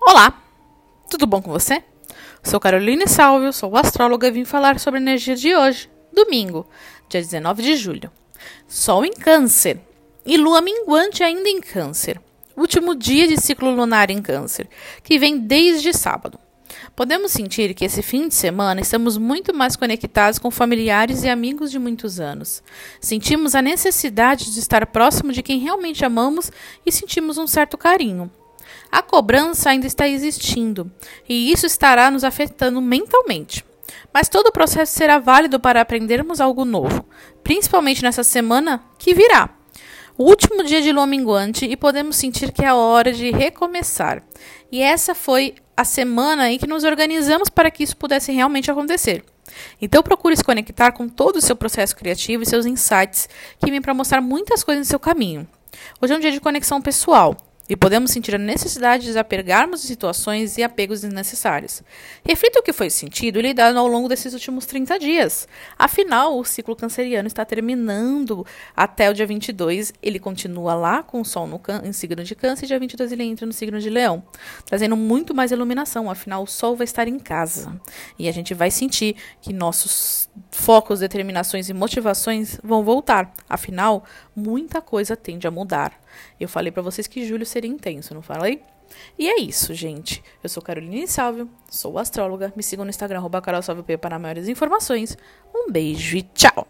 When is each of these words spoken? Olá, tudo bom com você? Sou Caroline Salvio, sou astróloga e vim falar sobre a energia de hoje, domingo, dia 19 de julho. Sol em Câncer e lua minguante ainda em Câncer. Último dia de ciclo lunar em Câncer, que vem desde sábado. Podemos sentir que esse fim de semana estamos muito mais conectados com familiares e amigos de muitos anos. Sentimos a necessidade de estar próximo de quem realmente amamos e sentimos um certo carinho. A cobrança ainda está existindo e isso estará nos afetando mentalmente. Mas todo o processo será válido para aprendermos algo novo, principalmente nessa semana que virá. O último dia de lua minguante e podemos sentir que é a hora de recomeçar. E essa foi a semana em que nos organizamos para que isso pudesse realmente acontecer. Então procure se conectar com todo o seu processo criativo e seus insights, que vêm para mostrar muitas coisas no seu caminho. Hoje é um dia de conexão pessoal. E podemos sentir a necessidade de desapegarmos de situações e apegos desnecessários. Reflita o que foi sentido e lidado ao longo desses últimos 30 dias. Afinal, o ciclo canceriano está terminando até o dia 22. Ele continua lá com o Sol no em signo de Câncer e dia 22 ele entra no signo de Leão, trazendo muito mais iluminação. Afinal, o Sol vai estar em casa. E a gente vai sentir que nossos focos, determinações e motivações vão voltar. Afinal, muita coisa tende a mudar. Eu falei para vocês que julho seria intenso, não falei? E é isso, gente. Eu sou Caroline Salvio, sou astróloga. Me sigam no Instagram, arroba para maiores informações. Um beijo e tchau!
Olá, 0.00 0.42
tudo 1.08 1.26
bom 1.26 1.40
com 1.40 1.50
você? 1.50 1.82
Sou 2.42 2.58
Caroline 2.58 3.06
Salvio, 3.06 3.52
sou 3.52 3.76
astróloga 3.76 4.26
e 4.26 4.30
vim 4.30 4.44
falar 4.44 4.78
sobre 4.78 4.98
a 4.98 5.02
energia 5.02 5.36
de 5.36 5.54
hoje, 5.54 5.88
domingo, 6.12 6.66
dia 7.08 7.20
19 7.20 7.62
de 7.62 7.76
julho. 7.76 8.10
Sol 8.66 9.04
em 9.04 9.12
Câncer 9.12 9.80
e 10.26 10.36
lua 10.36 10.60
minguante 10.60 11.22
ainda 11.22 11.48
em 11.48 11.60
Câncer. 11.60 12.20
Último 12.56 12.94
dia 12.94 13.28
de 13.28 13.40
ciclo 13.40 13.74
lunar 13.74 14.10
em 14.10 14.20
Câncer, 14.20 14.68
que 15.02 15.18
vem 15.18 15.38
desde 15.38 15.92
sábado. 15.92 16.38
Podemos 16.96 17.32
sentir 17.32 17.72
que 17.72 17.84
esse 17.84 18.02
fim 18.02 18.28
de 18.28 18.34
semana 18.34 18.80
estamos 18.80 19.16
muito 19.16 19.54
mais 19.54 19.76
conectados 19.76 20.38
com 20.38 20.50
familiares 20.50 21.22
e 21.22 21.28
amigos 21.28 21.70
de 21.70 21.78
muitos 21.78 22.20
anos. 22.20 22.62
Sentimos 23.00 23.54
a 23.54 23.62
necessidade 23.62 24.52
de 24.52 24.58
estar 24.58 24.86
próximo 24.86 25.32
de 25.32 25.42
quem 25.42 25.60
realmente 25.60 26.04
amamos 26.04 26.50
e 26.84 26.92
sentimos 26.92 27.38
um 27.38 27.46
certo 27.46 27.78
carinho. 27.78 28.30
A 28.90 29.02
cobrança 29.02 29.70
ainda 29.70 29.86
está 29.86 30.08
existindo 30.08 30.90
e 31.28 31.52
isso 31.52 31.66
estará 31.66 32.10
nos 32.10 32.24
afetando 32.24 32.80
mentalmente. 32.80 33.64
Mas 34.12 34.28
todo 34.28 34.46
o 34.46 34.52
processo 34.52 34.92
será 34.92 35.18
válido 35.18 35.58
para 35.58 35.80
aprendermos 35.80 36.40
algo 36.40 36.64
novo, 36.64 37.04
principalmente 37.42 38.02
nessa 38.02 38.22
semana 38.22 38.82
que 38.98 39.14
virá. 39.14 39.50
O 40.16 40.24
último 40.24 40.62
dia 40.62 40.80
de 40.80 40.92
lua 40.92 41.06
minguante 41.06 41.64
e 41.64 41.76
podemos 41.76 42.16
sentir 42.16 42.52
que 42.52 42.64
é 42.64 42.68
a 42.68 42.76
hora 42.76 43.12
de 43.12 43.32
recomeçar. 43.32 44.22
E 44.70 44.80
essa 44.80 45.14
foi 45.14 45.56
a 45.76 45.84
semana 45.84 46.50
em 46.50 46.58
que 46.58 46.68
nos 46.68 46.84
organizamos 46.84 47.48
para 47.48 47.70
que 47.70 47.82
isso 47.82 47.96
pudesse 47.96 48.30
realmente 48.30 48.70
acontecer. 48.70 49.24
Então 49.80 50.02
procure 50.02 50.36
se 50.36 50.44
conectar 50.44 50.92
com 50.92 51.08
todo 51.08 51.36
o 51.36 51.40
seu 51.40 51.56
processo 51.56 51.96
criativo 51.96 52.42
e 52.42 52.46
seus 52.46 52.66
insights, 52.66 53.28
que 53.58 53.70
vêm 53.70 53.82
para 53.82 53.94
mostrar 53.94 54.20
muitas 54.20 54.62
coisas 54.62 54.86
no 54.86 54.90
seu 54.90 55.00
caminho. 55.00 55.46
Hoje 56.00 56.12
é 56.12 56.16
um 56.16 56.20
dia 56.20 56.30
de 56.30 56.40
conexão 56.40 56.80
pessoal. 56.80 57.36
E 57.68 57.74
podemos 57.74 58.10
sentir 58.10 58.34
a 58.34 58.38
necessidade 58.38 59.02
de 59.02 59.08
desapegarmos 59.08 59.80
de 59.80 59.86
situações 59.86 60.58
e 60.58 60.62
apegos 60.62 61.00
desnecessários. 61.00 61.82
Reflita 62.22 62.60
o 62.60 62.62
que 62.62 62.74
foi 62.74 62.90
sentido 62.90 63.38
e 63.38 63.42
lidado 63.42 63.78
ao 63.78 63.86
longo 63.86 64.06
desses 64.06 64.34
últimos 64.34 64.66
30 64.66 64.98
dias. 64.98 65.48
Afinal, 65.78 66.38
o 66.38 66.44
ciclo 66.44 66.76
canceriano 66.76 67.26
está 67.26 67.42
terminando 67.44 68.44
até 68.76 69.08
o 69.08 69.14
dia 69.14 69.26
22. 69.26 69.94
Ele 70.02 70.18
continua 70.18 70.74
lá 70.74 71.02
com 71.02 71.22
o 71.22 71.24
Sol 71.24 71.46
no 71.46 71.60
em 71.82 71.92
signo 71.92 72.22
de 72.22 72.34
Câncer 72.34 72.66
e 72.66 72.68
dia 72.68 72.78
22 72.78 73.12
ele 73.12 73.24
entra 73.24 73.46
no 73.46 73.52
signo 73.52 73.80
de 73.80 73.88
Leão, 73.88 74.22
trazendo 74.66 74.96
muito 74.96 75.34
mais 75.34 75.50
iluminação. 75.50 76.10
Afinal, 76.10 76.42
o 76.42 76.46
Sol 76.46 76.76
vai 76.76 76.84
estar 76.84 77.08
em 77.08 77.18
casa. 77.18 77.80
E 78.18 78.28
a 78.28 78.32
gente 78.32 78.52
vai 78.52 78.70
sentir 78.70 79.16
que 79.40 79.52
nossos 79.54 80.28
focos, 80.54 81.00
determinações 81.00 81.68
e 81.68 81.74
motivações 81.74 82.58
vão 82.62 82.84
voltar. 82.84 83.32
Afinal, 83.48 84.04
muita 84.34 84.80
coisa 84.80 85.16
tende 85.16 85.46
a 85.46 85.50
mudar. 85.50 85.92
Eu 86.38 86.48
falei 86.48 86.70
para 86.70 86.82
vocês 86.82 87.06
que 87.08 87.26
julho 87.26 87.44
seria 87.44 87.70
intenso, 87.70 88.14
não 88.14 88.22
falei? 88.22 88.62
E 89.18 89.28
é 89.28 89.40
isso, 89.40 89.74
gente. 89.74 90.22
Eu 90.42 90.48
sou 90.48 90.62
Caroline 90.62 91.08
Salvio, 91.08 91.50
sou 91.68 91.98
astróloga. 91.98 92.52
Me 92.54 92.62
sigam 92.62 92.84
no 92.84 92.90
Instagram, 92.90 93.18
arroba 93.18 93.42
para 94.00 94.18
maiores 94.18 94.46
informações. 94.48 95.18
Um 95.52 95.70
beijo 95.70 96.16
e 96.16 96.22
tchau! 96.22 96.68